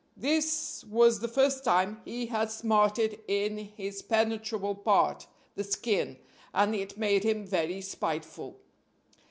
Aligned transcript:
This 0.17 0.83
was 0.89 1.19
the 1.19 1.27
first 1.27 1.63
time 1.63 2.01
he 2.05 2.25
had 2.25 2.49
smarted 2.49 3.19
in 3.27 3.59
his 3.59 4.01
penetrable 4.01 4.73
part 4.73 5.27
the 5.53 5.63
skin 5.63 6.17
and 6.55 6.73
it 6.73 6.97
made 6.97 7.23
him 7.23 7.45
very 7.45 7.81
spiteful. 7.81 8.59